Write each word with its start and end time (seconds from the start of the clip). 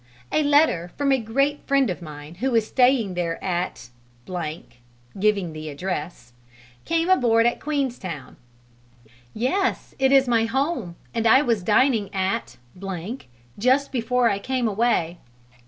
a 0.31 0.41
letter 0.41 0.91
from 0.97 1.11
a 1.11 1.19
great 1.19 1.61
friend 1.67 1.87
of 1.91 2.01
mine 2.01 2.33
who 2.41 2.55
is 2.55 2.65
staying 2.65 3.13
there 3.13 3.37
at 3.43 3.89
[giving 5.13 5.53
the 5.53 5.69
address] 5.69 6.33
came 6.85 7.07
aboard 7.07 7.45
at 7.45 7.59
Queenstown." 7.59 8.35
"Yes, 9.35 9.93
it 9.99 10.11
is 10.11 10.27
my 10.27 10.45
home: 10.45 10.95
and 11.13 11.27
I 11.27 11.43
was 11.43 11.61
dining 11.61 12.09
at 12.15 12.57
just 13.59 13.91
before 13.91 14.27
I 14.27 14.39
came 14.39 14.67
away." 14.67 15.19